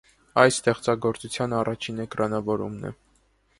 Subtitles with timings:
[0.43, 2.95] Այդ ստեղծագործության առաջին էկրանավորումն է։